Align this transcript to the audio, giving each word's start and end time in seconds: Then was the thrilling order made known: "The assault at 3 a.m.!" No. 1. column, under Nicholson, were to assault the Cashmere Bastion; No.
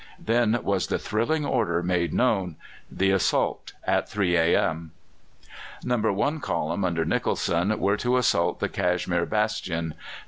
Then 0.17 0.57
was 0.63 0.87
the 0.87 0.97
thrilling 0.97 1.45
order 1.45 1.83
made 1.83 2.11
known: 2.11 2.55
"The 2.91 3.11
assault 3.11 3.73
at 3.83 4.09
3 4.09 4.35
a.m.!" 4.35 4.93
No. 5.83 5.95
1. 5.97 6.39
column, 6.39 6.83
under 6.83 7.05
Nicholson, 7.05 7.79
were 7.79 7.97
to 7.97 8.17
assault 8.17 8.59
the 8.59 8.67
Cashmere 8.67 9.27
Bastion; 9.27 9.89
No. 9.89 9.95